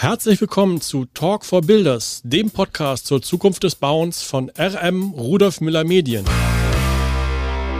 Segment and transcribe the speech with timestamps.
[0.00, 5.60] Herzlich willkommen zu Talk for Builders, dem Podcast zur Zukunft des Bauens von RM Rudolf
[5.60, 6.24] Müller Medien.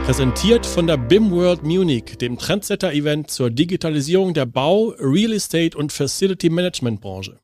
[0.03, 5.93] Präsentiert von der BIM World Munich, dem Trendsetter-Event zur Digitalisierung der Bau-, Real Estate und
[5.93, 7.39] Facility Management Branche.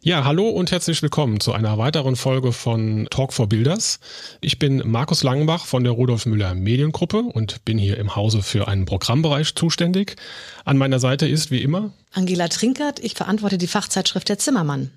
[0.00, 3.98] Ja, hallo und herzlich willkommen zu einer weiteren Folge von Talk for Builders.
[4.40, 8.68] Ich bin Markus Langenbach von der Rudolf Müller Mediengruppe und bin hier im Hause für
[8.68, 10.14] einen Programmbereich zuständig.
[10.64, 13.00] An meiner Seite ist wie immer Angela Trinkert.
[13.00, 14.92] Ich verantworte die Fachzeitschrift Der Zimmermann.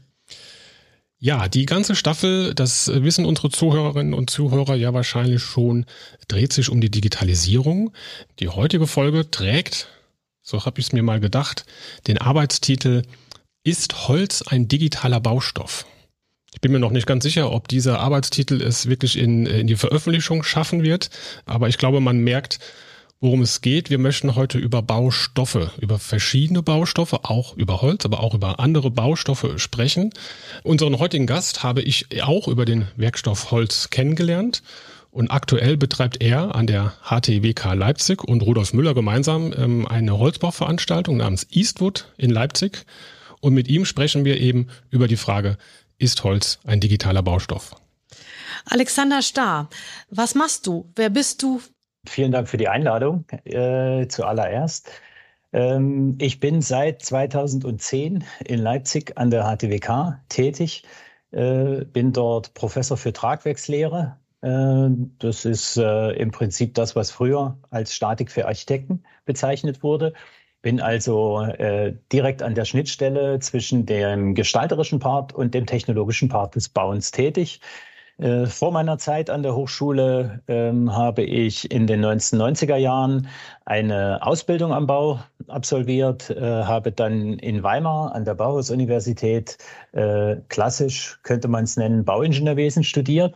[1.17, 5.85] Ja, die ganze Staffel, das wissen unsere Zuhörerinnen und Zuhörer ja wahrscheinlich schon,
[6.27, 7.91] dreht sich um die Digitalisierung.
[8.39, 9.87] Die heutige Folge trägt,
[10.43, 11.65] so habe ich es mir mal gedacht,
[12.05, 13.01] den Arbeitstitel
[13.63, 15.85] ist Holz ein digitaler Baustoff?
[16.53, 19.75] Ich bin mir noch nicht ganz sicher, ob dieser Arbeitstitel es wirklich in, in die
[19.75, 21.09] Veröffentlichung schaffen wird,
[21.45, 22.59] aber ich glaube, man merkt,
[23.21, 23.89] worum es geht.
[23.89, 28.89] Wir möchten heute über Baustoffe, über verschiedene Baustoffe, auch über Holz, aber auch über andere
[28.89, 30.11] Baustoffe sprechen.
[30.63, 34.63] Unseren heutigen Gast habe ich auch über den Werkstoff Holz kennengelernt.
[35.11, 41.17] Und aktuell betreibt er an der HTWK Leipzig und Rudolf Müller gemeinsam ähm, eine Holzbauveranstaltung
[41.17, 42.85] namens Eastwood in Leipzig.
[43.41, 45.57] Und mit ihm sprechen wir eben über die Frage,
[45.97, 47.75] ist Holz ein digitaler Baustoff?
[48.65, 49.69] Alexander Starr,
[50.09, 50.91] was machst du?
[50.95, 51.61] Wer bist du?
[52.07, 54.89] Vielen Dank für die Einladung äh, zuallererst.
[55.53, 60.83] Ähm, ich bin seit 2010 in Leipzig an der HTWK tätig,
[61.31, 64.17] äh, bin dort Professor für Tragwerkslehre.
[64.41, 64.89] Äh,
[65.19, 70.13] das ist äh, im Prinzip das, was früher als Statik für Architekten bezeichnet wurde.
[70.61, 76.55] Bin also äh, direkt an der Schnittstelle zwischen dem gestalterischen Part und dem technologischen Part
[76.55, 77.61] des Bauens tätig.
[78.21, 83.27] Äh, vor meiner Zeit an der Hochschule ähm, habe ich in den 1990er Jahren
[83.65, 89.57] eine Ausbildung am Bau absolviert, äh, habe dann in Weimar an der Bauhaus-Universität
[89.93, 93.35] äh, klassisch, könnte man es nennen, Bauingenieurwesen studiert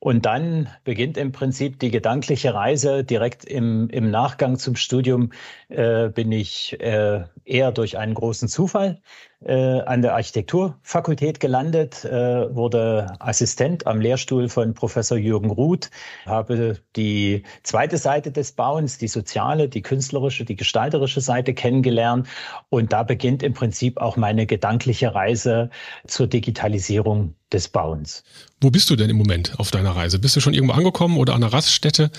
[0.00, 3.04] und dann beginnt im Prinzip die gedankliche Reise.
[3.04, 5.32] Direkt im, im Nachgang zum Studium
[5.68, 9.00] äh, bin ich äh, eher durch einen großen Zufall
[9.44, 15.90] äh, an der Architekturfakultät gelandet, äh, wurde Assistent am Lehrstuhl von Professor Jürgen Ruth,
[16.26, 22.26] habe die zweite Seite des Bauens, die soziale, die künstlerische, die gestalterische Seite kennengelernt.
[22.68, 25.70] Und da beginnt im Prinzip auch meine gedankliche Reise
[26.06, 28.24] zur Digitalisierung des Bauens.
[28.60, 30.18] Wo bist du denn im Moment auf deiner Reise?
[30.18, 32.10] Bist du schon irgendwo angekommen oder an einer Raststätte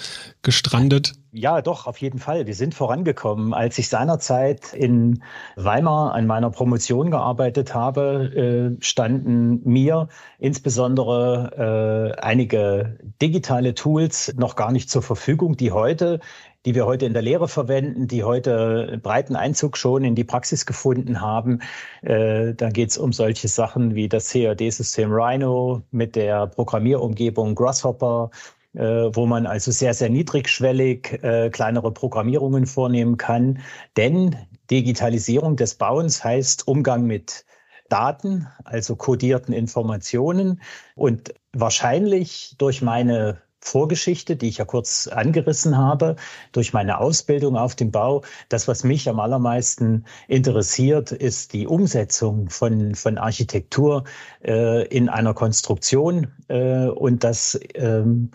[0.41, 1.13] gestrandet?
[1.31, 2.47] Ja, doch, auf jeden Fall.
[2.47, 3.53] Wir sind vorangekommen.
[3.53, 5.22] Als ich seinerzeit in
[5.56, 10.09] Weimar an meiner Promotion gearbeitet habe, äh, standen mir
[10.40, 16.20] insbesondere äh, einige digitale Tools noch gar nicht zur Verfügung, die heute
[16.66, 20.66] die wir heute in der Lehre verwenden, die heute breiten Einzug schon in die Praxis
[20.66, 21.62] gefunden haben.
[22.02, 28.31] Äh, da geht es um solche Sachen wie das CAD-System Rhino mit der Programmierumgebung Grasshopper
[28.74, 33.59] wo man also sehr, sehr niedrigschwellig äh, kleinere Programmierungen vornehmen kann.
[33.97, 34.35] Denn
[34.69, 37.46] Digitalisierung des Bauens heißt Umgang mit
[37.90, 40.62] Daten, also kodierten Informationen.
[40.96, 46.16] Und wahrscheinlich durch meine Vorgeschichte, die ich ja kurz angerissen habe,
[46.53, 48.24] durch meine Ausbildung auf dem Bau.
[48.47, 54.06] Das, was mich am allermeisten interessiert, ist die Umsetzung von, von Architektur
[54.44, 58.31] äh, in einer Konstruktion äh, und das ähm,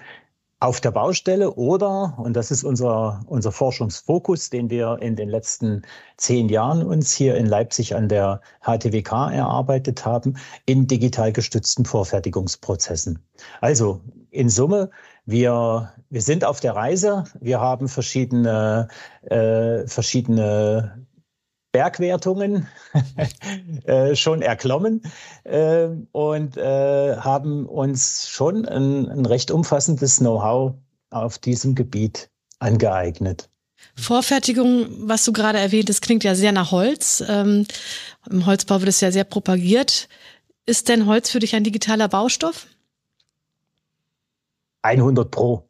[0.64, 5.82] auf der Baustelle oder, und das ist unser, unser Forschungsfokus, den wir in den letzten
[6.16, 13.18] zehn Jahren uns hier in Leipzig an der HTWK erarbeitet haben, in digital gestützten Vorfertigungsprozessen.
[13.60, 14.90] Also in Summe,
[15.26, 18.88] wir, wir sind auf der Reise, wir haben verschiedene,
[19.22, 21.03] äh, verschiedene
[21.74, 22.68] Bergwertungen
[23.84, 25.02] äh, schon erklommen
[25.42, 30.74] äh, und äh, haben uns schon ein, ein recht umfassendes Know-how
[31.10, 32.30] auf diesem Gebiet
[32.60, 33.50] angeeignet.
[33.96, 37.24] Vorfertigung, was du gerade erwähnt hast, klingt ja sehr nach Holz.
[37.26, 37.66] Ähm,
[38.30, 40.08] Im Holzbau wird es ja sehr propagiert.
[40.66, 42.68] Ist denn Holz für dich ein digitaler Baustoff?
[44.82, 45.68] 100 Pro.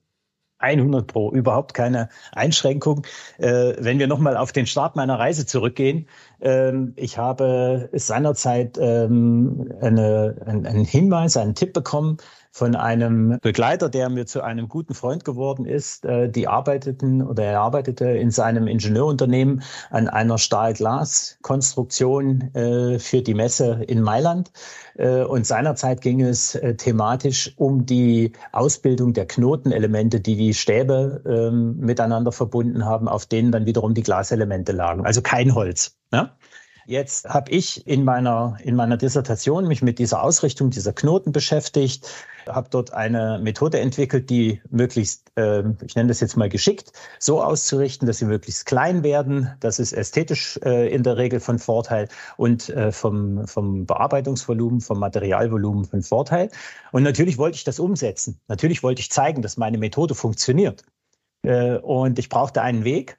[0.64, 3.06] 100 Pro, überhaupt keine Einschränkung.
[3.38, 6.08] Äh, wenn wir nochmal auf den Start meiner Reise zurückgehen,
[6.40, 12.18] ähm, ich habe seinerzeit ähm, eine, einen Hinweis, einen Tipp bekommen
[12.54, 16.04] von einem Begleiter, der mir zu einem guten Freund geworden ist.
[16.04, 23.34] Äh, die arbeiteten oder er arbeitete in seinem Ingenieurunternehmen an einer Stahl-Glas-Konstruktion äh, für die
[23.34, 24.52] Messe in Mailand.
[24.96, 31.76] Äh, und seinerzeit ging es thematisch um die Ausbildung der Knotenelemente, die die Stäbe ähm,
[31.78, 35.04] miteinander verbunden haben, auf denen dann wiederum die Glaselemente lagen.
[35.04, 35.96] Also kein Holz.
[36.12, 36.36] Ja?
[36.86, 42.06] Jetzt habe ich in meiner, in meiner Dissertation mich mit dieser Ausrichtung dieser Knoten beschäftigt,
[42.48, 47.42] habe dort eine Methode entwickelt, die möglichst, äh, ich nenne das jetzt mal geschickt, so
[47.42, 49.50] auszurichten, dass sie möglichst klein werden.
[49.60, 54.98] Das ist ästhetisch äh, in der Regel von Vorteil und äh, vom, vom Bearbeitungsvolumen, vom
[54.98, 56.50] Materialvolumen von Vorteil.
[56.92, 58.40] Und natürlich wollte ich das umsetzen.
[58.48, 60.84] Natürlich wollte ich zeigen, dass meine Methode funktioniert.
[61.42, 63.18] Äh, und ich brauchte einen Weg.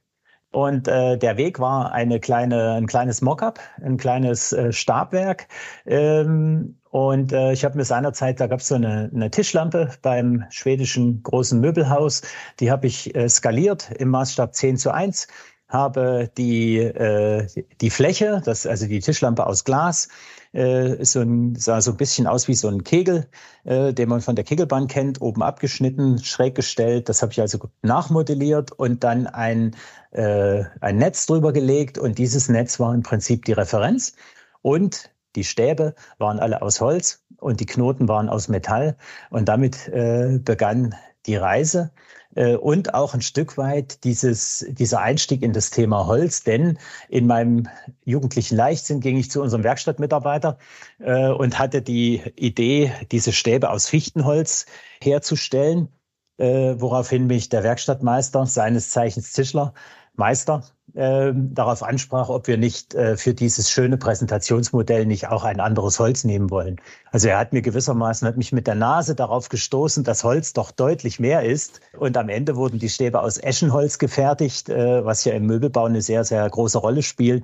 [0.56, 5.50] Und äh, der Weg war eine kleine, ein kleines Mockup, ein kleines äh, Stabwerk.
[5.86, 10.46] Ähm, und äh, ich habe mir seinerzeit, da gab es so eine, eine Tischlampe beim
[10.50, 12.22] schwedischen großen Möbelhaus,
[12.62, 15.28] die habe ich äh, skaliert im Maßstab 10 zu 1
[15.76, 17.48] habe die, äh,
[17.82, 20.08] die Fläche, das, also die Tischlampe aus Glas,
[20.54, 23.28] äh, so ein, sah so ein bisschen aus wie so ein Kegel,
[23.66, 27.10] äh, den man von der Kegelbahn kennt, oben abgeschnitten, schräg gestellt.
[27.10, 29.76] Das habe ich also nachmodelliert und dann ein,
[30.12, 34.14] äh, ein Netz drüber gelegt und dieses Netz war im Prinzip die Referenz.
[34.62, 38.96] Und die Stäbe waren alle aus Holz und die Knoten waren aus Metall.
[39.30, 40.96] Und damit äh, begann
[41.26, 41.92] die Reise
[42.36, 46.44] und auch ein Stück weit dieses, dieser Einstieg in das Thema Holz.
[46.44, 46.78] Denn
[47.08, 47.68] in meinem
[48.04, 50.58] jugendlichen Leichtsinn ging ich zu unserem Werkstattmitarbeiter
[51.00, 54.66] äh, und hatte die Idee, diese Stäbe aus Fichtenholz
[55.02, 55.90] herzustellen,
[56.38, 59.74] äh, woraufhin mich der Werkstattmeister, seines Zeichens Tischler,
[60.14, 60.64] Meister,
[60.96, 66.00] äh, darauf ansprach, ob wir nicht äh, für dieses schöne Präsentationsmodell nicht auch ein anderes
[66.00, 66.78] Holz nehmen wollen.
[67.12, 70.72] Also er hat mir gewissermaßen, hat mich mit der Nase darauf gestoßen, dass Holz doch
[70.72, 71.82] deutlich mehr ist.
[71.98, 76.02] Und am Ende wurden die Stäbe aus Eschenholz gefertigt, äh, was ja im Möbelbau eine
[76.02, 77.44] sehr, sehr große Rolle spielt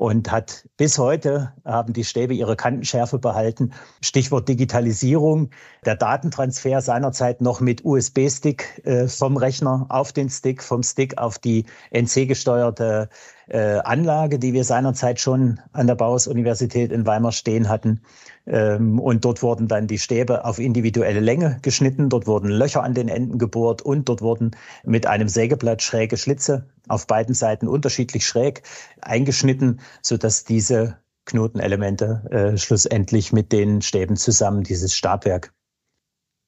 [0.00, 3.74] und hat bis heute haben die Stäbe ihre Kantenschärfe behalten.
[4.00, 5.50] Stichwort Digitalisierung,
[5.84, 11.38] der Datentransfer seinerzeit noch mit USB-Stick äh, vom Rechner auf den Stick, vom Stick auf
[11.38, 13.10] die NC-gesteuerte
[13.48, 18.00] äh, Anlage, die wir seinerzeit schon an der Bauhaus-Universität in Weimar stehen hatten.
[18.50, 22.94] Ähm, und dort wurden dann die Stäbe auf individuelle Länge geschnitten, dort wurden Löcher an
[22.94, 24.50] den Enden gebohrt und dort wurden
[24.84, 28.62] mit einem Sägeblatt schräge Schlitze auf beiden Seiten unterschiedlich schräg
[29.00, 35.54] eingeschnitten, sodass diese Knotenelemente äh, schlussendlich mit den Stäben zusammen dieses Stabwerk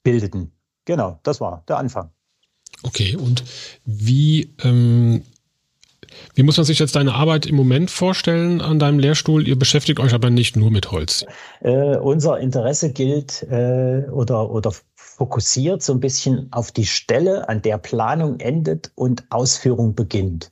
[0.02, 0.50] bildeten.
[0.84, 2.10] Genau, das war der Anfang.
[2.82, 3.44] Okay, und
[3.84, 5.22] wie ähm,
[6.34, 9.46] wie muss man sich jetzt deine Arbeit im Moment vorstellen an deinem Lehrstuhl?
[9.46, 11.24] Ihr beschäftigt euch aber nicht nur mit Holz.
[11.60, 17.62] Äh, unser Interesse gilt äh, oder, oder fokussiert so ein bisschen auf die Stelle, an
[17.62, 20.50] der Planung endet und Ausführung beginnt.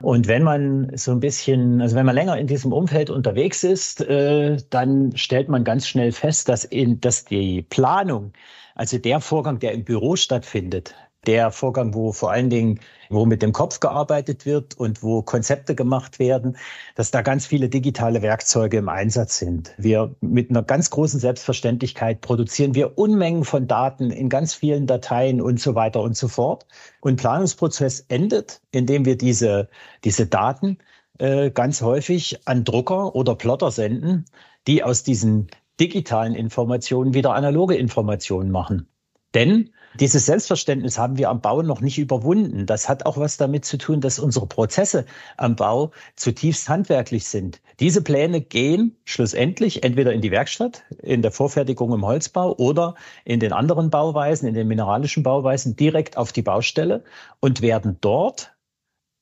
[0.00, 4.00] Und wenn man so ein bisschen, also wenn man länger in diesem Umfeld unterwegs ist,
[4.00, 8.32] äh, dann stellt man ganz schnell fest, dass, in, dass die Planung,
[8.76, 10.94] also der Vorgang, der im Büro stattfindet,
[11.28, 12.80] der Vorgang, wo vor allen Dingen,
[13.10, 16.56] wo mit dem Kopf gearbeitet wird und wo Konzepte gemacht werden,
[16.94, 19.74] dass da ganz viele digitale Werkzeuge im Einsatz sind.
[19.76, 25.42] Wir mit einer ganz großen Selbstverständlichkeit produzieren wir Unmengen von Daten in ganz vielen Dateien
[25.42, 26.66] und so weiter und so fort.
[27.02, 29.68] Und Planungsprozess endet, indem wir diese,
[30.04, 30.78] diese Daten
[31.18, 34.24] äh, ganz häufig an Drucker oder Plotter senden,
[34.66, 35.48] die aus diesen
[35.78, 38.88] digitalen Informationen wieder analoge Informationen machen.
[39.34, 42.66] Denn dieses Selbstverständnis haben wir am Bau noch nicht überwunden.
[42.66, 45.06] Das hat auch was damit zu tun, dass unsere Prozesse
[45.36, 47.60] am Bau zutiefst handwerklich sind.
[47.80, 53.40] Diese Pläne gehen schlussendlich entweder in die Werkstatt, in der Vorfertigung im Holzbau oder in
[53.40, 57.04] den anderen Bauweisen, in den mineralischen Bauweisen direkt auf die Baustelle
[57.40, 58.52] und werden dort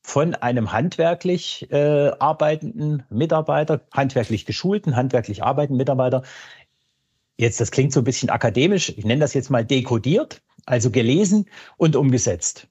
[0.02, 6.22] von einem handwerklich äh, arbeitenden Mitarbeiter, handwerklich geschulten, handwerklich arbeitenden Mitarbeiter
[7.36, 11.46] jetzt, das klingt so ein bisschen akademisch, ich nenne das jetzt mal dekodiert, also gelesen
[11.76, 12.66] und umgesetzt.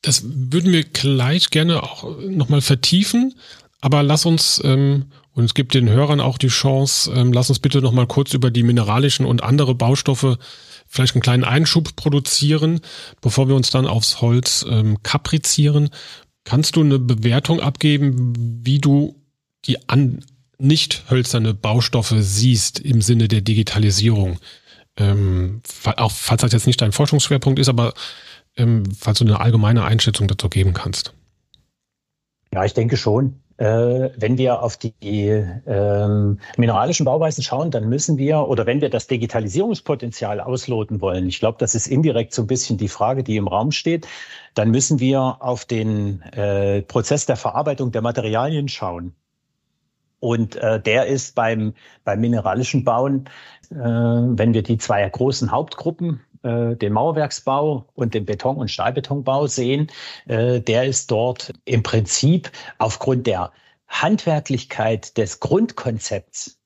[0.00, 3.34] Das würden wir gleich gerne auch nochmal vertiefen,
[3.80, 7.58] aber lass uns, ähm, und es gibt den Hörern auch die Chance, ähm, lass uns
[7.58, 10.38] bitte nochmal kurz über die mineralischen und andere Baustoffe
[10.88, 12.80] vielleicht einen kleinen Einschub produzieren,
[13.20, 15.90] bevor wir uns dann aufs Holz ähm, kaprizieren.
[16.44, 19.16] Kannst du eine Bewertung abgeben, wie du
[19.64, 20.24] die an
[20.58, 24.38] nicht hölzerne Baustoffe siehst im Sinne der Digitalisierung?
[24.96, 25.62] Ähm,
[25.96, 27.94] auch falls das jetzt nicht dein Forschungsschwerpunkt ist, aber
[28.56, 31.14] ähm, falls du eine allgemeine Einschätzung dazu geben kannst.
[32.52, 33.40] Ja, ich denke schon.
[33.58, 34.92] Äh, wenn wir auf die
[35.66, 41.38] ähm, mineralischen Bauweisen schauen, dann müssen wir, oder wenn wir das Digitalisierungspotenzial ausloten wollen, ich
[41.38, 44.08] glaube, das ist indirekt so ein bisschen die Frage, die im Raum steht,
[44.54, 49.14] dann müssen wir auf den äh, Prozess der Verarbeitung der Materialien schauen.
[50.22, 51.74] Und äh, der ist beim,
[52.04, 53.28] beim mineralischen Bauen,
[53.72, 59.48] äh, wenn wir die zwei großen Hauptgruppen, äh, den Mauerwerksbau und den Beton- und Stahlbetonbau
[59.48, 59.90] sehen,
[60.26, 63.50] äh, der ist dort im Prinzip aufgrund der
[63.88, 66.62] Handwerklichkeit des Grundkonzepts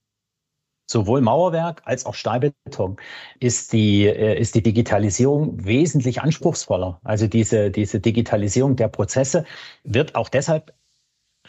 [0.87, 2.97] sowohl Mauerwerk als auch Stahlbeton
[3.41, 7.01] ist die, äh, ist die Digitalisierung wesentlich anspruchsvoller.
[7.05, 9.45] Also diese, diese Digitalisierung der Prozesse
[9.83, 10.76] wird auch deshalb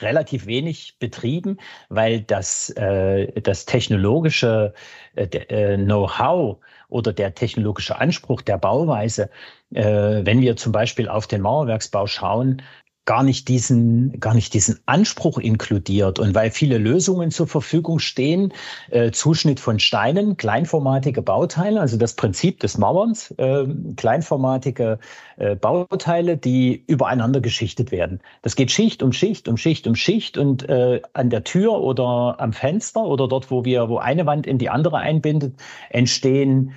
[0.02, 1.58] relativ wenig betrieben,
[1.90, 4.74] weil das, äh, das technologische
[5.16, 6.58] äh, äh Know-how
[6.90, 9.30] oder der technologische Anspruch der Bauweise,
[9.74, 12.62] äh, wenn wir zum Beispiel auf den Mauerwerksbau schauen,
[13.08, 16.20] gar nicht diesen, gar nicht diesen Anspruch inkludiert.
[16.20, 18.54] Und weil viele Lösungen zur Verfügung stehen,
[18.92, 25.00] äh, Zuschnitt von Steinen, kleinformatige Bauteile, also das Prinzip des Mauerns, äh, kleinformatige
[25.38, 28.20] äh, Bauteile, die übereinander geschichtet werden.
[28.42, 32.36] Das geht Schicht um Schicht um Schicht um Schicht und äh, an der Tür oder
[32.40, 35.56] am Fenster oder dort, wo wir, wo eine Wand in die andere einbindet,
[35.90, 36.74] entstehen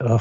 [0.00, 0.18] äh,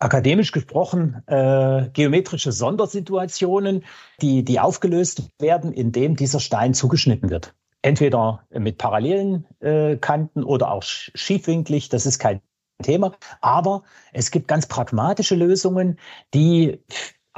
[0.00, 3.84] akademisch gesprochen äh, geometrische Sondersituationen,
[4.20, 7.54] die, die aufgelöst werden, indem dieser Stein zugeschnitten wird.
[7.82, 12.40] Entweder mit parallelen äh, Kanten oder auch schiefwinklig, das ist kein
[12.82, 13.12] Thema.
[13.40, 15.98] Aber es gibt ganz pragmatische Lösungen,
[16.34, 16.80] die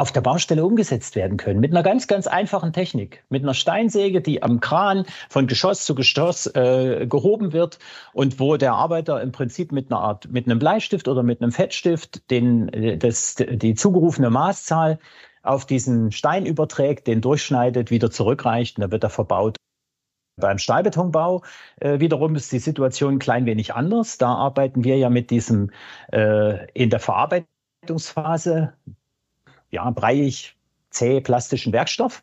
[0.03, 1.61] auf der Baustelle umgesetzt werden können.
[1.61, 3.23] Mit einer ganz, ganz einfachen Technik.
[3.29, 7.79] Mit einer Steinsäge, die am Kran von Geschoss zu Geschoss äh, gehoben wird
[8.13, 11.53] und wo der Arbeiter im Prinzip mit einer Art, mit einem Bleistift oder mit einem
[11.53, 14.99] Fettstift den, äh, das, die zugerufene Maßzahl
[15.45, 19.57] auf diesen Stein überträgt, den durchschneidet, wieder zurückreicht und dann wird er verbaut.
[20.35, 21.45] Beim Stahlbetonbau
[21.79, 24.19] äh, wiederum ist die Situation ein klein wenig anders.
[24.19, 25.71] Da arbeiten wir ja mit diesem
[26.13, 28.73] äh, in der Verarbeitungsphase
[29.73, 30.55] ja, breiig,
[30.91, 32.23] zäh plastischen Werkstoff.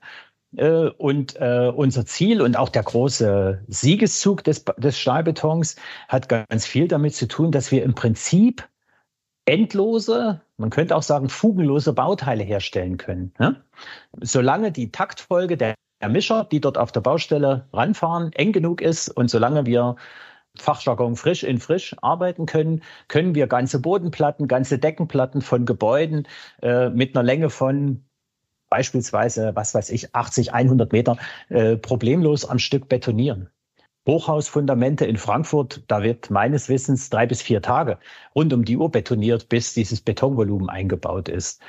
[0.55, 5.75] Äh, und äh, unser Ziel und auch der große Siegeszug des, des Stahlbetons
[6.07, 8.67] hat ganz viel damit zu tun, dass wir im Prinzip
[9.45, 13.33] endlose, man könnte auch sagen fugenlose Bauteile herstellen können.
[13.39, 13.61] Ne?
[14.21, 15.75] Solange die Taktfolge der
[16.07, 19.95] Mischer, die dort auf der Baustelle ranfahren, eng genug ist und solange wir
[20.61, 26.27] Fachjargon frisch in frisch arbeiten können, können wir ganze Bodenplatten, ganze Deckenplatten von Gebäuden
[26.61, 28.05] äh, mit einer Länge von
[28.69, 31.17] beispielsweise, was weiß ich, 80, 100 Meter
[31.49, 33.49] äh, problemlos am Stück betonieren.
[34.07, 37.99] Hochhausfundamente in Frankfurt, da wird meines Wissens drei bis vier Tage
[38.33, 41.61] rund um die Uhr betoniert, bis dieses Betonvolumen eingebaut ist.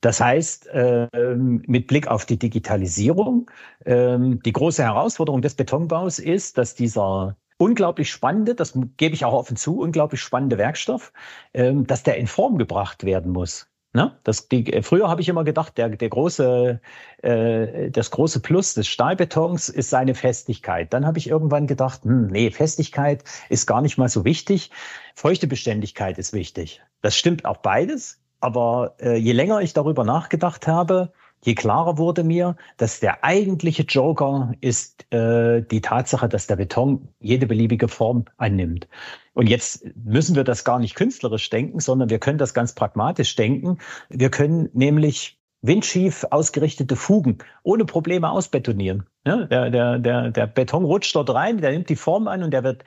[0.00, 3.50] Das heißt, äh, mit Blick auf die Digitalisierung,
[3.84, 9.32] äh, die große Herausforderung des Betonbaus ist, dass dieser unglaublich spannende, das gebe ich auch
[9.32, 11.12] offen zu, unglaublich spannende Werkstoff,
[11.52, 13.68] ähm, dass der in Form gebracht werden muss.
[13.94, 14.18] Ne?
[14.24, 16.80] Das, die, äh, früher habe ich immer gedacht, der, der große,
[17.22, 20.92] äh, das große Plus des Stahlbetons ist seine Festigkeit.
[20.92, 24.72] Dann habe ich irgendwann gedacht, hm, nee, Festigkeit ist gar nicht mal so wichtig.
[25.14, 26.82] Feuchtebeständigkeit ist wichtig.
[27.02, 28.20] Das stimmt auch beides.
[28.40, 31.12] Aber äh, je länger ich darüber nachgedacht habe,
[31.44, 37.08] je klarer wurde mir, dass der eigentliche Joker ist äh, die Tatsache, dass der Beton
[37.20, 38.88] jede beliebige Form annimmt.
[39.34, 43.36] Und jetzt müssen wir das gar nicht künstlerisch denken, sondern wir können das ganz pragmatisch
[43.36, 43.78] denken.
[44.08, 49.06] Wir können nämlich windschief ausgerichtete Fugen ohne Probleme ausbetonieren.
[49.26, 52.52] Ja, der, der, der, der Beton rutscht dort rein, der nimmt die Form an und
[52.52, 52.84] der wird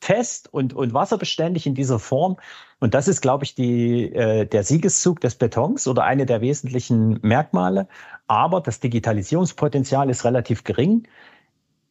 [0.00, 2.36] fest und, und wasserbeständig in dieser Form.
[2.78, 7.18] Und das ist, glaube ich, die, äh, der Siegeszug des Betons oder eine der wesentlichen
[7.22, 7.88] Merkmale.
[8.26, 11.08] Aber das Digitalisierungspotenzial ist relativ gering,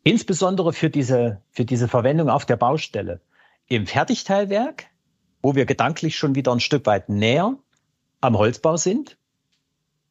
[0.04, 3.22] insbesondere für diese, für diese Verwendung auf der Baustelle.
[3.68, 4.86] Im Fertigteilwerk,
[5.42, 7.58] wo wir gedanklich schon wieder ein Stück weit näher
[8.22, 9.18] am Holzbau sind,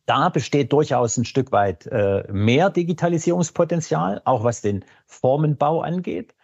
[0.06, 6.34] da besteht durchaus ein Stück weit äh, mehr Digitalisierungspotenzial, auch was den Formenbau angeht.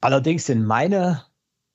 [0.00, 1.22] Allerdings sind meine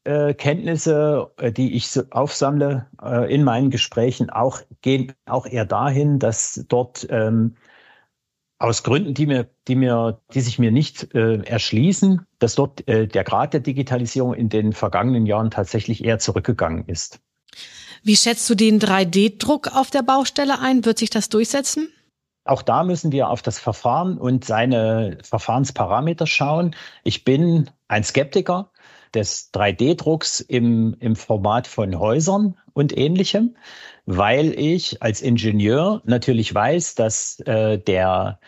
[0.07, 5.65] äh, Kenntnisse, äh, die ich so aufsammle äh, in meinen Gesprächen, auch gehen auch eher
[5.65, 7.55] dahin, dass dort ähm,
[8.59, 13.07] aus Gründen, die mir, die mir, die sich mir nicht äh, erschließen, dass dort äh,
[13.07, 17.19] der Grad der Digitalisierung in den vergangenen Jahren tatsächlich eher zurückgegangen ist.
[18.03, 20.85] Wie schätzt du den 3D-Druck auf der Baustelle ein?
[20.85, 21.89] Wird sich das durchsetzen?
[22.45, 26.75] Auch da müssen wir auf das Verfahren und seine Verfahrensparameter schauen.
[27.03, 28.71] Ich bin ein Skeptiker
[29.13, 33.55] des 3D-Drucks im, im Format von Häusern und ähnlichem,
[34.05, 38.39] weil ich als Ingenieur natürlich weiß, dass äh, der,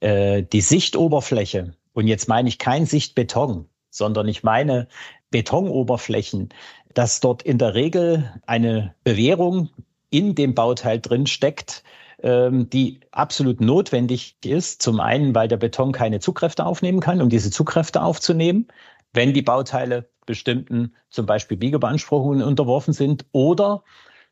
[0.00, 4.88] äh, die Sichtoberfläche, und jetzt meine ich kein Sichtbeton, sondern ich meine
[5.30, 6.48] Betonoberflächen,
[6.94, 9.70] dass dort in der Regel eine Bewährung
[10.10, 11.82] in dem Bauteil drin steckt,
[12.22, 14.80] ähm, die absolut notwendig ist.
[14.80, 18.68] Zum einen, weil der Beton keine Zugkräfte aufnehmen kann, um diese Zugkräfte aufzunehmen,
[19.14, 23.84] wenn die Bauteile bestimmten zum Beispiel Biegebeanspruchungen unterworfen sind oder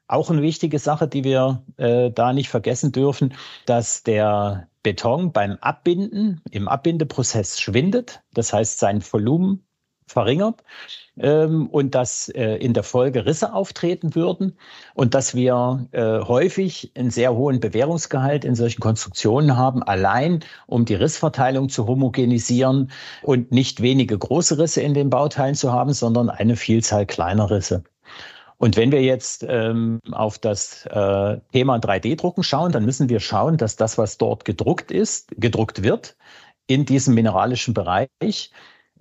[0.09, 3.35] auch eine wichtige Sache, die wir äh, da nicht vergessen dürfen,
[3.65, 8.23] dass der Beton beim Abbinden im Abbindeprozess schwindet.
[8.35, 9.65] Das heißt, sein Volumen
[10.12, 10.62] verringert
[11.19, 14.57] ähm, und dass äh, in der Folge Risse auftreten würden
[14.95, 20.85] und dass wir äh, häufig einen sehr hohen Bewährungsgehalt in solchen Konstruktionen haben, allein um
[20.85, 22.90] die Rissverteilung zu homogenisieren
[23.23, 27.85] und nicht wenige große Risse in den Bauteilen zu haben, sondern eine Vielzahl kleiner Risse.
[28.62, 33.57] Und wenn wir jetzt ähm, auf das äh, Thema 3D-Drucken schauen, dann müssen wir schauen,
[33.57, 36.16] dass das, was dort gedruckt ist, gedruckt wird
[36.69, 38.52] in diesem mineralischen Bereich,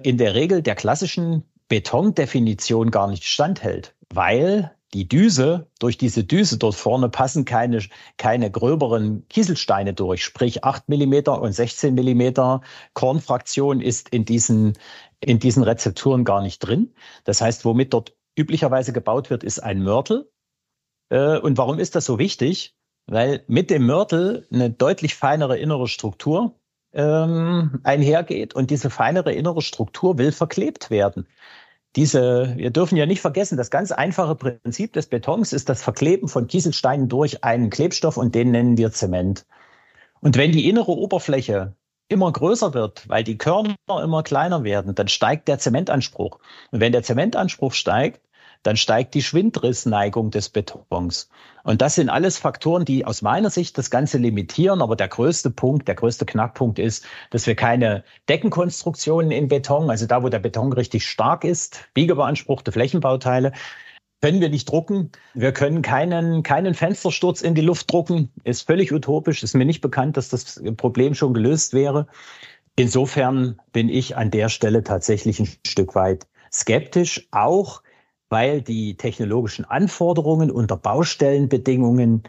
[0.04, 6.58] in der Regel der klassischen Betondefinition gar nicht standhält, weil die Düse, durch diese Düse
[6.58, 7.82] dort vorne passen keine,
[8.18, 12.62] keine gröberen Kieselsteine durch, sprich 8 Millimeter und 16 Millimeter
[12.94, 14.74] Kornfraktion ist in diesen,
[15.22, 16.94] in diesen Rezepturen gar nicht drin.
[17.24, 20.30] Das heißt, womit dort üblicherweise gebaut wird, ist ein Mörtel.
[21.10, 22.76] Äh, und warum ist das so wichtig?
[23.08, 26.60] Weil mit dem Mörtel eine deutlich feinere innere Struktur
[26.94, 31.28] ähm, einhergeht und diese feinere innere Struktur will verklebt werden.
[31.96, 36.30] Diese, wir dürfen ja nicht vergessen, das ganz einfache Prinzip des Betons ist das Verkleben
[36.30, 39.46] von Kieselsteinen durch einen Klebstoff und den nennen wir Zement.
[40.22, 41.76] Und wenn die innere Oberfläche
[42.08, 46.40] immer größer wird, weil die Körner immer kleiner werden, dann steigt der Zementanspruch.
[46.72, 48.22] Und wenn der Zementanspruch steigt,
[48.64, 51.30] dann steigt die Schwindrissneigung des Betons.
[51.64, 54.82] Und das sind alles Faktoren, die aus meiner Sicht das Ganze limitieren.
[54.82, 60.06] Aber der größte Punkt, der größte Knackpunkt ist, dass wir keine Deckenkonstruktionen in Beton, also
[60.06, 63.52] da, wo der Beton richtig stark ist, biegebeanspruchte Flächenbauteile,
[64.22, 65.12] können wir nicht drucken.
[65.34, 68.32] Wir können keinen, keinen Fenstersturz in die Luft drucken.
[68.44, 69.42] Ist völlig utopisch.
[69.42, 72.06] Ist mir nicht bekannt, dass das Problem schon gelöst wäre.
[72.76, 77.82] Insofern bin ich an der Stelle tatsächlich ein Stück weit skeptisch, auch
[78.32, 82.24] weil die technologischen Anforderungen unter Baustellenbedingungen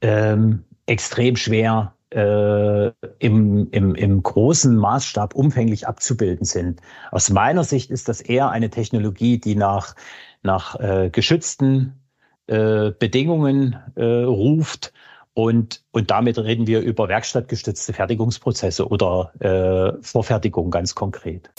[0.00, 6.80] ähm, extrem schwer äh, im, im, im großen Maßstab umfänglich abzubilden sind.
[7.10, 9.94] Aus meiner Sicht ist das eher eine Technologie, die nach
[10.42, 12.00] nach äh, geschützten
[12.46, 14.92] äh, Bedingungen äh, ruft.
[15.34, 21.50] Und, und damit reden wir über werkstattgestützte Fertigungsprozesse oder äh, Vorfertigung ganz konkret.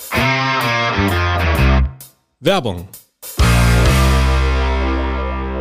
[2.42, 2.88] Werbung.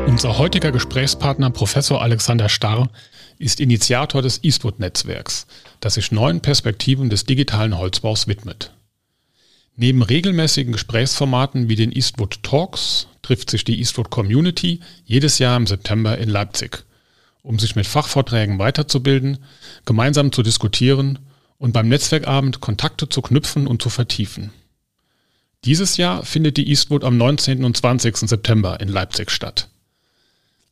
[0.09, 2.89] Unser heutiger Gesprächspartner Professor Alexander Starr
[3.39, 5.47] ist Initiator des Eastwood-Netzwerks,
[5.81, 8.73] das sich neuen Perspektiven des digitalen Holzbaus widmet.
[9.77, 15.67] Neben regelmäßigen Gesprächsformaten wie den Eastwood Talks trifft sich die Eastwood Community jedes Jahr im
[15.67, 16.85] September in Leipzig,
[17.43, 19.45] um sich mit Fachvorträgen weiterzubilden,
[19.85, 21.19] gemeinsam zu diskutieren
[21.59, 24.53] und beim Netzwerkabend Kontakte zu knüpfen und zu vertiefen.
[25.67, 27.63] Dieses Jahr findet die Eastwood am 19.
[27.63, 28.17] und 20.
[28.17, 29.69] September in Leipzig statt.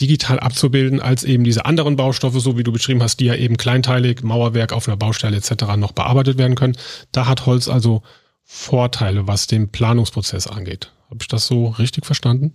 [0.00, 3.56] digital abzubilden als eben diese anderen Baustoffe, so wie du beschrieben hast, die ja eben
[3.56, 5.76] kleinteilig, Mauerwerk auf einer Baustelle etc.
[5.76, 6.76] noch bearbeitet werden können.
[7.10, 8.02] Da hat Holz also
[8.42, 10.92] Vorteile, was den Planungsprozess angeht.
[11.08, 12.54] Habe ich das so richtig verstanden?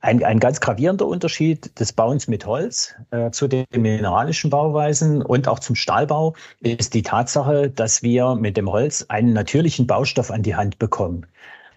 [0.00, 5.48] Ein, ein ganz gravierender Unterschied des Bauens mit Holz äh, zu den mineralischen Bauweisen und
[5.48, 10.42] auch zum Stahlbau ist die Tatsache, dass wir mit dem Holz einen natürlichen Baustoff an
[10.42, 11.26] die Hand bekommen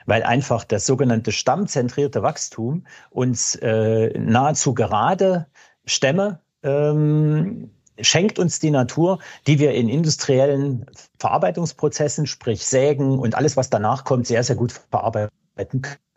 [0.05, 5.45] weil einfach das sogenannte stammzentrierte Wachstum uns äh, nahezu gerade
[5.85, 7.69] Stämme ähm,
[8.01, 10.85] schenkt uns die Natur, die wir in industriellen
[11.19, 16.08] Verarbeitungsprozessen, sprich Sägen und alles, was danach kommt, sehr, sehr gut verarbeiten können.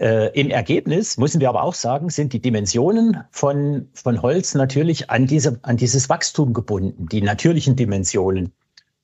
[0.00, 5.10] Äh, Im Ergebnis müssen wir aber auch sagen, sind die Dimensionen von, von Holz natürlich
[5.10, 8.52] an, diese, an dieses Wachstum gebunden, die natürlichen Dimensionen.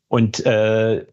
[0.09, 1.05] Und äh,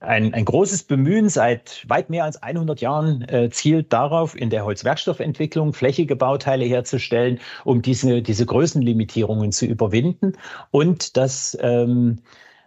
[0.00, 4.66] ein, ein großes Bemühen seit weit mehr als 100 Jahren äh, zielt darauf, in der
[4.66, 10.34] Holzwerkstoffentwicklung flächige Bauteile herzustellen, um diese, diese Größenlimitierungen zu überwinden
[10.70, 12.18] und das ähm,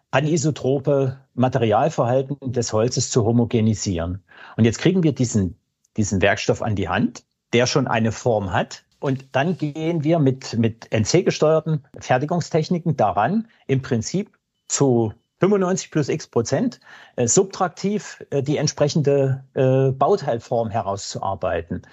[0.09, 4.23] anisotrope Materialverhalten des Holzes zu homogenisieren.
[4.55, 5.57] Und jetzt kriegen wir diesen,
[5.97, 10.57] diesen Werkstoff an die Hand, der schon eine Form hat, Und dann gehen wir mit,
[10.57, 16.79] mit NC-gesteuerten Fertigungstechniken daran, im Prinzip zu 95 plus x Prozent
[17.15, 21.83] äh, subtraktiv äh, die entsprechende äh, Bauteilform herauszuarbeiten.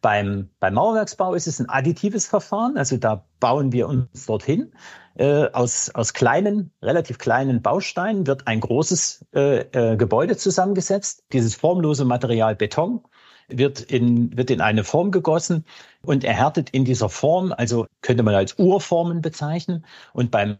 [0.00, 4.72] Beim, beim Mauerwerksbau ist es ein additives Verfahren, also da bauen wir uns dorthin.
[5.16, 11.24] Äh, aus, aus kleinen, relativ kleinen Bausteinen wird ein großes äh, äh, Gebäude zusammengesetzt.
[11.32, 13.02] Dieses formlose Material Beton
[13.48, 15.64] wird in, wird in eine Form gegossen
[16.02, 19.84] und erhärtet in dieser Form, also könnte man als Urformen bezeichnen.
[20.12, 20.58] Und beim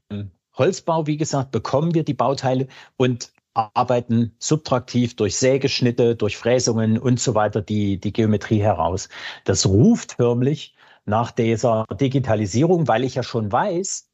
[0.56, 7.20] Holzbau, wie gesagt, bekommen wir die Bauteile und arbeiten subtraktiv durch Sägeschnitte, durch Fräsungen und
[7.20, 9.08] so weiter die, die Geometrie heraus.
[9.44, 14.08] Das ruft förmlich nach dieser Digitalisierung, weil ich ja schon weiß,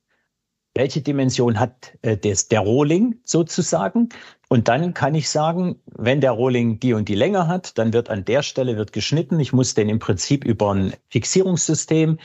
[0.74, 4.08] welche Dimension hat äh, des, der Rohling sozusagen.
[4.48, 8.10] Und dann kann ich sagen, wenn der Rohling die und die Länge hat, dann wird
[8.10, 9.38] an der Stelle wird geschnitten.
[9.40, 12.18] Ich muss den im Prinzip über ein Fixierungssystem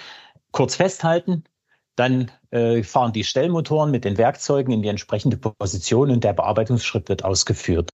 [0.52, 1.44] kurz festhalten.
[1.96, 7.10] Dann äh, fahren die Stellmotoren mit den Werkzeugen in die entsprechende Position und der Bearbeitungsschritt
[7.10, 7.90] wird ausgeführt.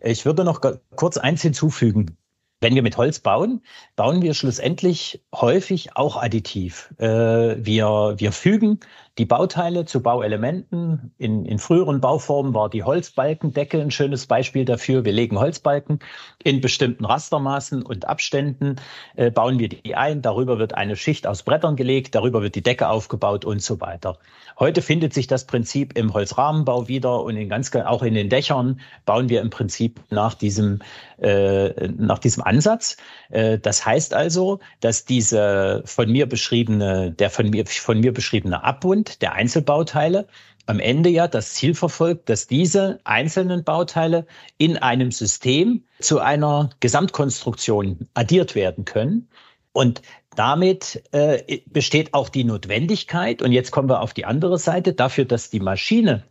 [0.00, 0.60] Ich würde noch
[0.94, 2.16] kurz eins hinzufügen.
[2.60, 3.62] Wenn wir mit Holz bauen,
[3.96, 6.92] bauen wir schlussendlich häufig auch additiv.
[6.98, 8.80] Äh, wir, wir fügen
[9.18, 11.12] die Bauteile zu Bauelementen.
[11.18, 15.04] In, in früheren Bauformen war die Holzbalkendecke ein schönes Beispiel dafür.
[15.04, 16.00] Wir legen Holzbalken
[16.44, 18.76] in bestimmten Rastermaßen und Abständen,
[19.16, 20.20] äh, bauen wir die ein.
[20.20, 24.18] Darüber wird eine Schicht aus Brettern gelegt, darüber wird die Decke aufgebaut und so weiter.
[24.58, 28.80] Heute findet sich das Prinzip im Holzrahmenbau wieder und in ganz, auch in den Dächern
[29.06, 30.80] bauen wir im Prinzip nach diesem,
[31.18, 32.96] äh, nach diesem Ansatz.
[33.30, 38.62] Äh, das heißt also, dass diese von mir beschriebene, der von mir, von mir beschriebene
[38.62, 40.26] Abbund Bund der Einzelbauteile
[40.66, 44.26] am Ende ja das Ziel verfolgt, dass diese einzelnen Bauteile
[44.58, 49.28] in einem System zu einer Gesamtkonstruktion addiert werden können.
[49.72, 50.02] Und
[50.34, 55.24] damit äh, besteht auch die Notwendigkeit, und jetzt kommen wir auf die andere Seite, dafür,
[55.24, 56.24] dass die Maschine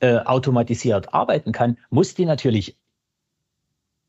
[0.00, 2.78] äh, automatisiert arbeiten kann, muss die natürlich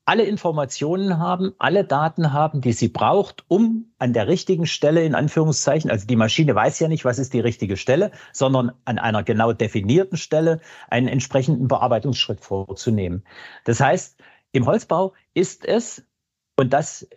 [0.05, 5.15] alle Informationen haben, alle Daten haben, die sie braucht, um an der richtigen Stelle, in
[5.15, 9.23] Anführungszeichen, also die Maschine weiß ja nicht, was ist die richtige Stelle, sondern an einer
[9.23, 10.59] genau definierten Stelle
[10.89, 13.23] einen entsprechenden Bearbeitungsschritt vorzunehmen.
[13.63, 14.19] Das heißt,
[14.51, 16.03] im Holzbau ist es,
[16.57, 17.07] und das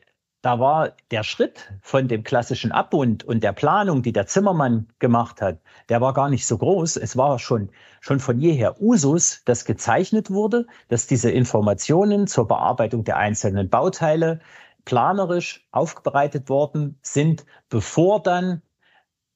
[0.45, 5.41] da war der Schritt von dem klassischen Abbund und der Planung, die der Zimmermann gemacht
[5.41, 6.99] hat, der war gar nicht so groß.
[6.99, 7.71] Es war schon,
[8.03, 14.41] schon von jeher Usus, dass gezeichnet wurde, dass diese Informationen zur Bearbeitung der einzelnen Bauteile
[14.85, 18.61] planerisch aufbereitet worden sind, bevor dann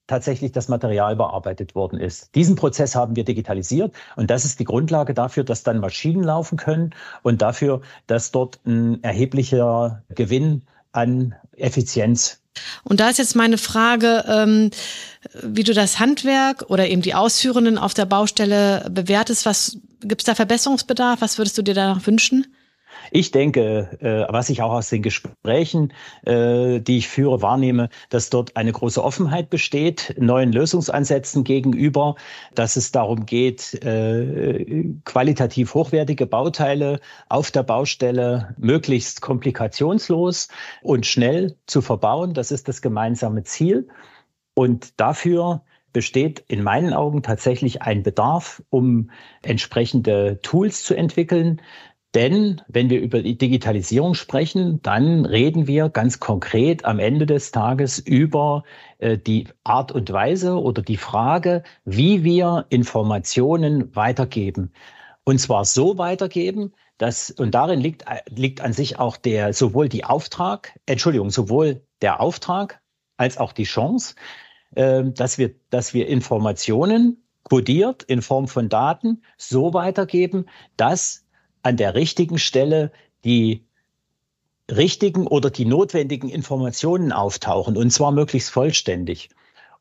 [0.08, 2.34] tatsächlich das Material bearbeitet worden ist.
[2.34, 6.58] Diesen Prozess haben wir digitalisiert und das ist die Grundlage dafür, dass dann Maschinen laufen
[6.58, 12.40] können und dafür, dass dort ein erheblicher Gewinn an Effizienz.
[12.82, 14.70] Und da ist jetzt meine Frage, ähm,
[15.42, 19.46] wie du das Handwerk oder eben die Ausführenden auf der Baustelle bewertest.
[19.46, 21.20] Was gibt es da Verbesserungsbedarf?
[21.20, 22.46] Was würdest du dir danach wünschen?
[23.10, 25.92] Ich denke, äh, was ich auch aus den Gesprächen,
[26.24, 32.16] äh, die ich führe, wahrnehme, dass dort eine große Offenheit besteht, neuen Lösungsansätzen gegenüber,
[32.54, 40.48] dass es darum geht, äh, qualitativ hochwertige Bauteile auf der Baustelle möglichst komplikationslos
[40.82, 42.34] und schnell zu verbauen.
[42.34, 43.88] Das ist das gemeinsame Ziel.
[44.54, 49.10] Und dafür besteht in meinen Augen tatsächlich ein Bedarf, um
[49.42, 51.60] entsprechende Tools zu entwickeln,
[52.14, 57.50] denn wenn wir über die Digitalisierung sprechen, dann reden wir ganz konkret am Ende des
[57.50, 58.64] Tages über
[58.98, 64.72] äh, die Art und Weise oder die Frage, wie wir Informationen weitergeben.
[65.24, 70.04] Und zwar so weitergeben, dass, und darin liegt, liegt an sich auch der, sowohl die
[70.04, 72.80] Auftrag, Entschuldigung, sowohl der Auftrag
[73.18, 74.14] als auch die Chance,
[74.74, 81.27] äh, dass wir, dass wir Informationen kodiert in Form von Daten so weitergeben, dass
[81.68, 82.90] an der richtigen Stelle
[83.24, 83.62] die
[84.70, 89.28] richtigen oder die notwendigen Informationen auftauchen und zwar möglichst vollständig.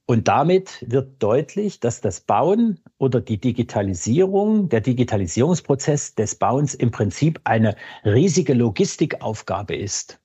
[0.06, 6.92] Und damit wird deutlich, dass das Bauen oder die Digitalisierung, der Digitalisierungsprozess des Bauens im
[6.92, 10.20] Prinzip eine riesige Logistikaufgabe ist.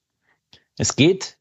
[0.78, 1.38] Es geht,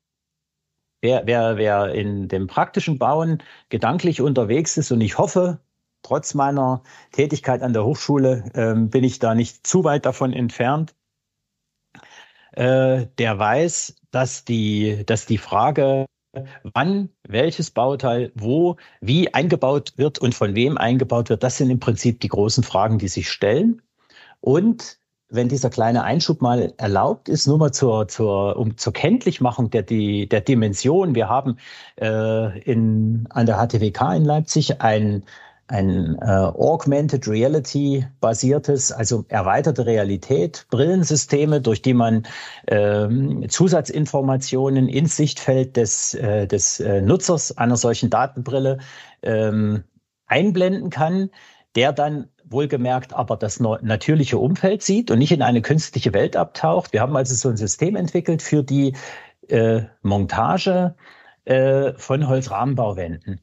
[1.01, 5.59] wer, wer, wer in dem praktischen Bauen gedanklich unterwegs ist, und ich hoffe,
[6.03, 10.93] trotz meiner Tätigkeit an der Hochschule ähm, bin ich da nicht zu weit davon entfernt.
[12.53, 16.05] Äh, der weiß, dass die, dass die Frage,
[16.63, 21.79] wann welches Bauteil wo wie eingebaut wird und von wem eingebaut wird, das sind im
[21.79, 23.81] Prinzip die großen Fragen, die sich stellen.
[24.39, 24.99] Und
[25.31, 29.81] wenn dieser kleine Einschub mal erlaubt ist, nur mal zur, zur, um, zur Kenntlichmachung der,
[29.81, 31.15] die, der Dimension.
[31.15, 31.57] Wir haben
[31.95, 35.23] äh, in, an der HTWK in Leipzig ein,
[35.71, 42.27] ein äh, Augmented Reality basiertes, also erweiterte Realität, Brillensysteme, durch die man
[42.67, 48.79] ähm, Zusatzinformationen ins Sichtfeld des, äh, des äh, Nutzers einer solchen Datenbrille
[49.23, 49.85] ähm,
[50.27, 51.29] einblenden kann,
[51.75, 56.91] der dann wohlgemerkt aber das natürliche Umfeld sieht und nicht in eine künstliche Welt abtaucht.
[56.91, 58.93] Wir haben also so ein System entwickelt für die
[59.47, 60.95] äh, Montage
[61.45, 63.39] äh, von Holzrahmenbauwänden.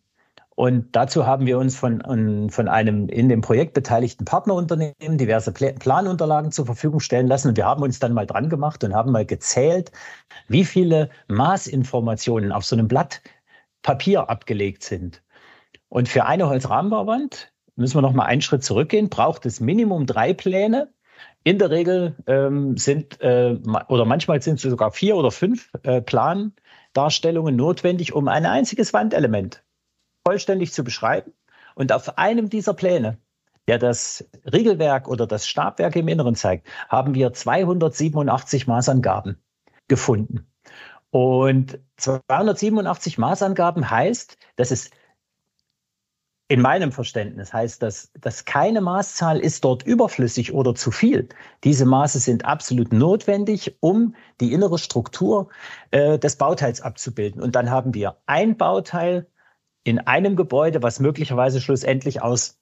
[0.58, 6.50] Und dazu haben wir uns von, von einem in dem Projekt beteiligten Partnerunternehmen diverse Planunterlagen
[6.50, 7.50] zur Verfügung stellen lassen.
[7.50, 9.92] Und wir haben uns dann mal dran gemacht und haben mal gezählt,
[10.48, 13.22] wie viele Maßinformationen auf so einem Blatt
[13.82, 15.22] Papier abgelegt sind.
[15.88, 20.34] Und für eine Holzrahmenbauwand müssen wir noch mal einen Schritt zurückgehen, braucht es Minimum drei
[20.34, 20.92] Pläne.
[21.44, 27.54] In der Regel ähm, sind äh, oder manchmal sind sogar vier oder fünf äh, Plandarstellungen
[27.54, 29.62] notwendig, um ein einziges Wandelement
[30.28, 31.32] vollständig zu beschreiben.
[31.74, 33.16] Und auf einem dieser Pläne,
[33.66, 39.38] der das Riegelwerk oder das Stabwerk im Inneren zeigt, haben wir 287 Maßangaben
[39.88, 40.46] gefunden.
[41.08, 44.90] Und 287 Maßangaben heißt, dass es
[46.46, 51.30] in meinem Verständnis heißt das, dass keine Maßzahl ist dort überflüssig oder zu viel.
[51.64, 55.48] Diese Maße sind absolut notwendig, um die innere Struktur
[55.90, 57.40] äh, des Bauteils abzubilden.
[57.40, 59.26] Und dann haben wir ein Bauteil
[59.88, 62.58] in einem Gebäude, was möglicherweise schlussendlich aus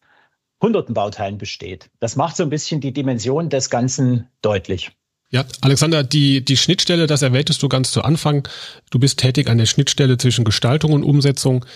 [0.63, 1.91] hunderten Bauteilen besteht.
[1.99, 4.93] Das macht so ein bisschen die Dimension des Ganzen deutlich.
[5.29, 8.47] Ja, Alexander, die, die Schnittstelle, das erwähntest du ganz zu Anfang.
[8.91, 11.67] Du bist tätig an der Schnittstelle zwischen Gestaltung und Umsetzung.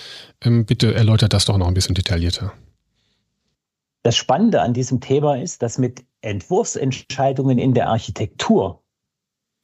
[0.41, 2.53] Ähm, bitte erläutert das doch noch ein bisschen detaillierter.
[4.03, 8.83] Das Spannende an diesem Thema ist, dass mit Entwurfsentscheidungen in der Architektur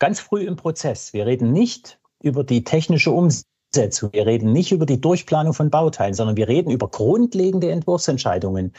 [0.01, 4.87] ganz früh im Prozess, wir reden nicht über die technische Umsetzung, wir reden nicht über
[4.87, 8.73] die Durchplanung von Bauteilen, sondern wir reden über grundlegende Entwurfsentscheidungen.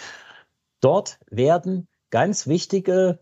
[0.82, 3.20] Dort werden ganz wichtige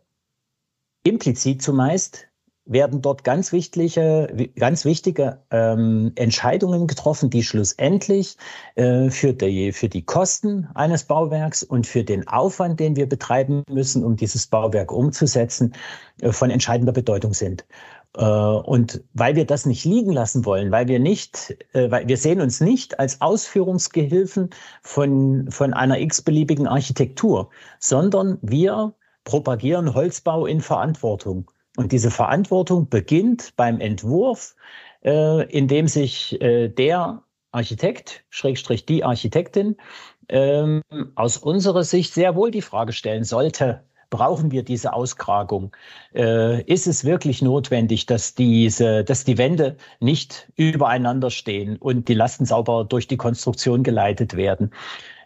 [1.04, 2.28] implizit zumeist
[2.66, 8.38] werden dort ganz wichtige, ganz wichtige ähm, Entscheidungen getroffen, die schlussendlich
[8.74, 13.64] äh, für, die, für die Kosten eines Bauwerks und für den Aufwand, den wir betreiben
[13.70, 15.76] müssen, um dieses Bauwerk umzusetzen,
[16.22, 17.66] äh, von entscheidender Bedeutung sind.
[18.18, 22.18] Äh, und weil wir das nicht liegen lassen wollen, weil wir nicht, äh, weil wir
[22.18, 24.50] sehen uns nicht als Ausführungsgehilfen
[24.82, 27.50] von, von einer x-beliebigen Architektur,
[27.80, 31.52] sondern wir propagieren Holzbau in Verantwortung.
[31.78, 34.56] Und diese Verantwortung beginnt beim Entwurf,
[35.04, 39.78] äh, in dem sich der Architekt, Schrägstrich die Architektin,
[40.30, 40.82] ähm,
[41.16, 45.76] aus unserer Sicht sehr wohl die Frage stellen sollte, brauchen wir diese Auskragung?
[46.14, 52.14] Äh, ist es wirklich notwendig, dass diese, dass die Wände nicht übereinander stehen und die
[52.14, 54.72] Lasten sauber durch die Konstruktion geleitet werden?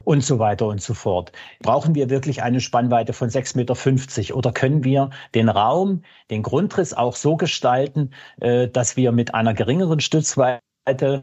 [0.03, 1.31] und so weiter und so fort.
[1.61, 6.93] Brauchen wir wirklich eine Spannweite von 6,50 Meter oder können wir den Raum, den Grundriss
[6.93, 10.61] auch so gestalten, äh, dass wir mit einer geringeren Stützweite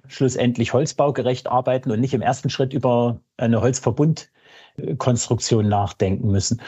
[0.06, 6.60] schlussendlich holzbaugerecht arbeiten und nicht im ersten Schritt über eine Holzverbundkonstruktion nachdenken müssen.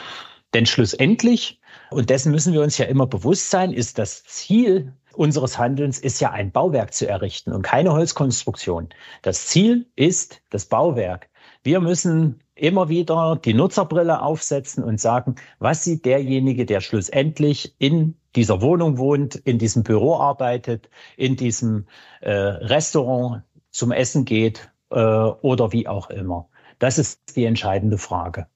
[0.53, 1.59] Denn schlussendlich,
[1.91, 6.21] und dessen müssen wir uns ja immer bewusst sein, ist das Ziel unseres Handelns ist
[6.21, 8.87] ja ein Bauwerk zu errichten und keine Holzkonstruktion.
[9.21, 11.29] Das Ziel ist das Bauwerk.
[11.61, 18.15] Wir müssen immer wieder die Nutzerbrille aufsetzen und sagen, was sieht derjenige, der schlussendlich in
[18.35, 21.87] dieser Wohnung wohnt, in diesem Büro arbeitet, in diesem
[22.21, 26.47] äh, Restaurant zum Essen geht äh, oder wie auch immer.
[26.79, 28.47] Das ist die entscheidende Frage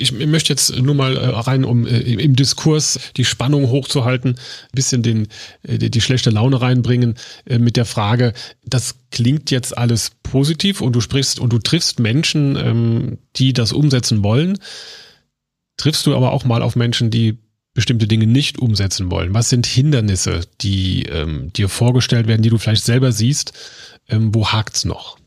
[0.00, 4.36] ich möchte jetzt nur mal äh, rein, um äh, im Diskurs die Spannung hochzuhalten,
[4.72, 5.26] bisschen den,
[5.64, 8.32] äh, die schlechte Laune reinbringen mit der Frage,
[8.64, 13.72] das klingt jetzt alles positiv und du sprichst und du triffst Menschen, ähm, die das
[13.72, 14.58] umsetzen wollen.
[15.76, 17.38] Triffst du aber auch mal auf Menschen, die
[17.74, 19.34] bestimmte Dinge nicht umsetzen wollen?
[19.34, 23.52] Was sind Hindernisse, die ähm, dir vorgestellt werden, die du vielleicht selber siehst?
[24.08, 25.18] Ähm, wo hakt's noch?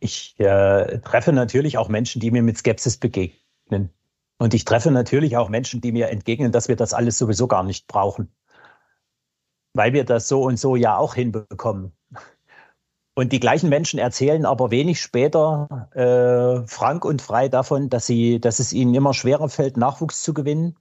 [0.00, 3.90] Ich äh, treffe natürlich auch Menschen, die mir mit Skepsis begegnen.
[4.38, 7.62] Und ich treffe natürlich auch Menschen, die mir entgegnen, dass wir das alles sowieso gar
[7.62, 8.32] nicht brauchen.
[9.74, 11.92] Weil wir das so und so ja auch hinbekommen.
[13.14, 18.40] Und die gleichen Menschen erzählen aber wenig später äh, frank und frei davon, dass sie,
[18.40, 20.76] dass es ihnen immer schwerer fällt, Nachwuchs zu gewinnen,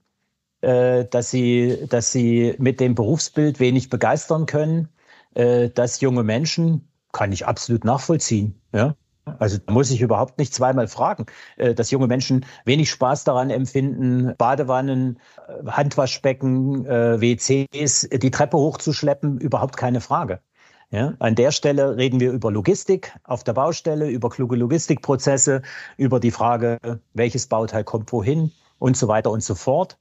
[0.62, 4.88] äh, dass sie, dass sie mit dem Berufsbild wenig begeistern können,
[5.34, 10.54] äh, dass junge Menschen, kann ich absolut nachvollziehen, ja, Also da muss ich überhaupt nicht
[10.54, 11.26] zweimal fragen,
[11.58, 18.58] äh, dass junge Menschen wenig Spaß daran empfinden, Badewannen, äh, Handwaschbecken, äh, WCs, die Treppe
[18.58, 20.42] hochzuschleppen, überhaupt keine Frage.
[20.90, 25.62] Ja, an der Stelle reden wir über Logistik auf der Baustelle, über kluge Logistikprozesse,
[25.96, 26.80] über die Frage,
[27.14, 29.98] welches Bauteil kommt wohin und so weiter und so fort.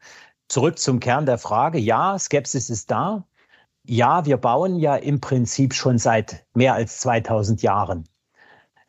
[0.49, 1.79] Zurück zum Kern der Frage.
[1.79, 3.25] Ja, Skepsis ist da.
[3.85, 8.10] Ja, wir bauen ja im Prinzip schon seit mehr als 2000 Jahren.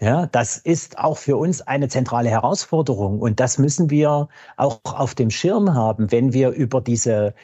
[0.02, 5.14] Ja, das ist auch für uns eine zentrale Herausforderung und das müssen wir auch auf
[5.14, 7.36] dem Schirm haben, wenn wir über diese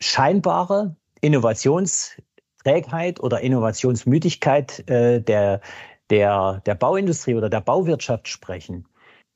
[0.00, 5.60] scheinbare Innovationsträgheit oder Innovationsmüdigkeit äh, der,
[6.08, 8.86] der, der Bauindustrie oder der Bauwirtschaft sprechen.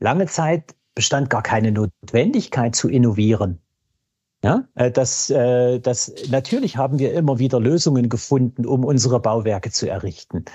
[0.01, 3.61] Lange Zeit bestand gar keine Notwendigkeit zu innovieren.
[4.43, 9.71] Ja, äh, das, äh, das, natürlich haben wir immer wieder Lösungen gefunden, um unsere Bauwerke
[9.71, 10.47] zu errichten.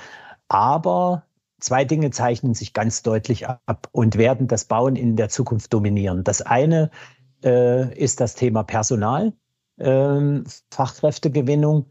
[0.48, 1.27] Aber
[1.60, 6.24] Zwei Dinge zeichnen sich ganz deutlich ab und werden das Bauen in der Zukunft dominieren.
[6.24, 6.92] Das eine
[7.44, 9.34] äh, ist das Thema Personal,
[9.78, 10.42] äh,
[10.72, 11.88] Fachkräftegewinnung.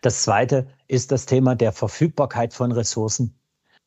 [0.00, 3.38] Das zweite ist das Thema der Verfügbarkeit von Ressourcen.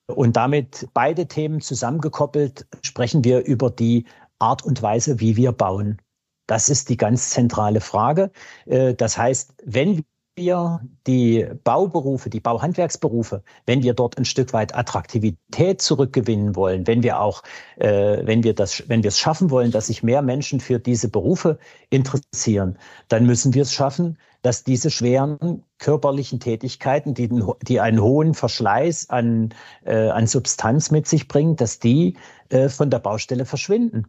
[0.08, 4.06] Und damit beide Themen zusammengekoppelt sprechen wir über die
[4.38, 6.00] Art und Weise, wie wir bauen.
[6.48, 8.32] Das ist die ganz zentrale Frage.
[8.66, 14.76] Äh, das heißt, wenn wir die Bauberufe, die Bauhandwerksberufe, wenn wir dort ein Stück weit
[14.76, 17.44] Attraktivität zurückgewinnen wollen, wenn wir auch,
[17.78, 21.10] äh, wenn wir das, wenn wir es schaffen wollen, dass sich mehr Menschen für diese
[21.10, 21.58] Berufe
[21.90, 27.30] interessieren, dann müssen wir es schaffen, dass diese schweren körperlichen Tätigkeiten, die,
[27.64, 29.54] die einen hohen Verschleiß an,
[29.86, 32.18] äh, an Substanz mit sich bringen, dass die
[32.50, 34.06] äh, von der Baustelle verschwinden.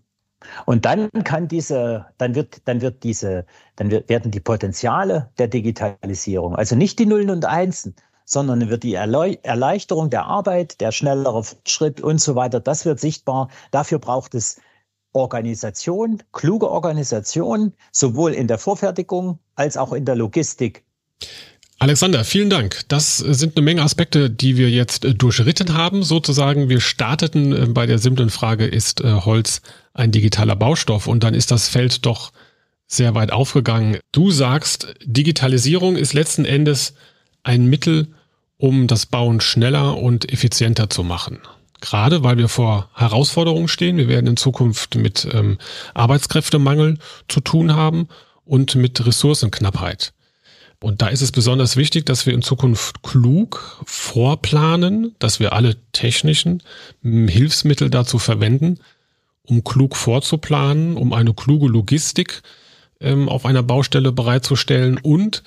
[0.64, 5.48] Und dann kann diese, dann wird, dann wird diese, dann wird, werden die Potenziale der
[5.48, 11.44] Digitalisierung, also nicht die Nullen und Einsen, sondern wird die Erleichterung der Arbeit, der schnellere
[11.44, 13.48] Fortschritt und so weiter, das wird sichtbar.
[13.70, 14.60] Dafür braucht es
[15.12, 20.84] Organisation, kluge Organisation, sowohl in der Vorfertigung als auch in der Logistik.
[21.78, 22.84] Alexander, vielen Dank.
[22.88, 26.02] Das sind eine Menge Aspekte, die wir jetzt äh, durchritten haben.
[26.02, 29.60] Sozusagen, wir starteten äh, bei der simplen Frage, ist äh, Holz
[29.96, 31.06] ein digitaler Baustoff?
[31.06, 32.32] Und dann ist das Feld doch
[32.86, 33.98] sehr weit aufgegangen.
[34.12, 36.94] Du sagst, Digitalisierung ist letzten Endes
[37.42, 38.08] ein Mittel,
[38.58, 41.40] um das Bauen schneller und effizienter zu machen.
[41.80, 43.98] Gerade weil wir vor Herausforderungen stehen.
[43.98, 45.58] Wir werden in Zukunft mit ähm,
[45.94, 48.08] Arbeitskräftemangel zu tun haben
[48.44, 50.12] und mit Ressourcenknappheit.
[50.80, 55.76] Und da ist es besonders wichtig, dass wir in Zukunft klug vorplanen, dass wir alle
[55.92, 56.62] technischen
[57.02, 58.78] Hilfsmittel dazu verwenden,
[59.46, 62.42] um klug vorzuplanen, um eine kluge Logistik
[63.00, 65.42] ähm, auf einer Baustelle bereitzustellen und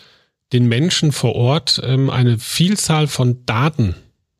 [0.54, 3.96] den Menschen vor Ort ähm, eine Vielzahl von Daten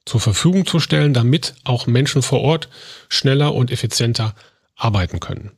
[0.06, 2.70] zur Verfügung zu stellen, damit auch Menschen vor Ort
[3.10, 4.34] schneller und effizienter
[4.76, 5.52] arbeiten können.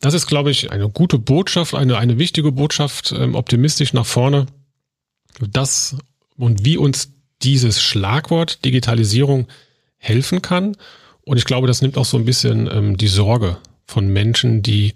[0.00, 4.46] Das ist, glaube ich, eine gute Botschaft, eine, eine wichtige Botschaft, ähm, optimistisch nach vorne
[5.40, 5.96] das
[6.36, 9.48] und wie uns dieses Schlagwort Digitalisierung
[9.96, 10.76] helfen kann.
[11.28, 14.94] Und ich glaube, das nimmt auch so ein bisschen ähm, die Sorge von Menschen, die,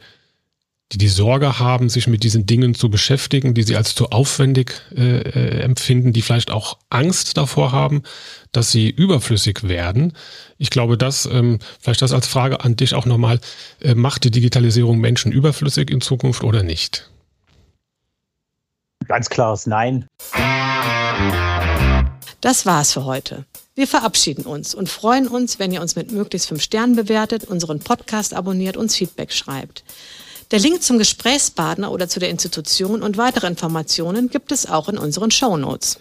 [0.91, 4.81] die die Sorge haben, sich mit diesen Dingen zu beschäftigen, die sie als zu aufwendig
[4.97, 8.03] äh, äh, empfinden, die vielleicht auch Angst davor haben,
[8.51, 10.15] dass sie überflüssig werden.
[10.57, 13.39] Ich glaube, das, ähm, vielleicht das als Frage an dich auch nochmal,
[13.83, 17.11] äh, macht die Digitalisierung Menschen überflüssig in Zukunft oder nicht?
[19.07, 20.07] Ganz klares Nein.
[22.41, 23.45] Das war's für heute.
[23.75, 27.79] Wir verabschieden uns und freuen uns, wenn ihr uns mit möglichst fünf Sternen bewertet, unseren
[27.79, 29.83] Podcast abonniert, uns Feedback schreibt.
[30.51, 34.99] Der Link zum Gesprächspartner oder zu der Institution und weitere Informationen gibt es auch in
[34.99, 35.99] unseren Show Notes.